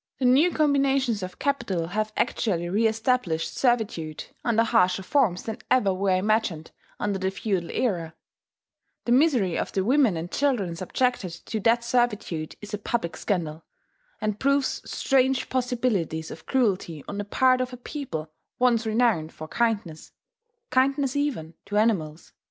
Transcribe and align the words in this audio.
The 0.17 0.25
new 0.25 0.49
combinations 0.49 1.21
of 1.21 1.37
capital 1.37 1.89
have 1.89 2.11
actually 2.17 2.67
reestablished 2.67 3.55
servitude, 3.55 4.25
under 4.43 4.63
harsher 4.63 5.03
forms 5.03 5.43
than 5.43 5.59
ever 5.69 5.93
were 5.93 6.15
imagined 6.15 6.71
under 6.99 7.19
the 7.19 7.29
feudal 7.29 7.69
era; 7.69 8.15
the 9.05 9.11
misery 9.11 9.59
of 9.59 9.71
the 9.73 9.83
women 9.83 10.17
and 10.17 10.31
children 10.31 10.75
subjected 10.75 11.31
to 11.45 11.59
that 11.59 11.83
servitude 11.83 12.55
is 12.61 12.73
a 12.73 12.79
public 12.79 13.15
scandal, 13.15 13.63
and 14.19 14.39
proves 14.39 14.81
strange 14.89 15.49
possibilities 15.49 16.31
of 16.31 16.47
cruelty 16.47 17.03
on 17.07 17.19
the 17.19 17.23
part 17.23 17.61
of 17.61 17.71
a 17.71 17.77
people 17.77 18.31
once 18.57 18.87
renowned 18.87 19.31
for 19.31 19.47
kindness, 19.47 20.13
kindness 20.71 21.15
even 21.15 21.53
to 21.67 21.77
animals. 21.77 22.33